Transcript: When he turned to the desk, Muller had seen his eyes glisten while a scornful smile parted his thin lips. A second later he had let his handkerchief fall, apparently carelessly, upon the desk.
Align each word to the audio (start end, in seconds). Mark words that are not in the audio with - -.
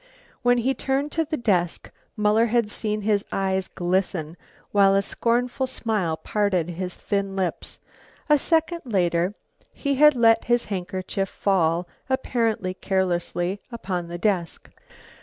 When 0.41 0.57
he 0.57 0.73
turned 0.73 1.11
to 1.11 1.25
the 1.25 1.37
desk, 1.37 1.91
Muller 2.17 2.47
had 2.47 2.71
seen 2.71 3.01
his 3.01 3.23
eyes 3.31 3.67
glisten 3.67 4.35
while 4.71 4.95
a 4.95 5.01
scornful 5.03 5.67
smile 5.67 6.17
parted 6.17 6.71
his 6.71 6.95
thin 6.95 7.35
lips. 7.35 7.77
A 8.27 8.39
second 8.39 8.81
later 8.83 9.35
he 9.71 9.93
had 9.93 10.15
let 10.15 10.45
his 10.45 10.63
handkerchief 10.65 11.29
fall, 11.29 11.87
apparently 12.09 12.73
carelessly, 12.73 13.61
upon 13.71 14.07
the 14.07 14.17
desk. 14.17 14.71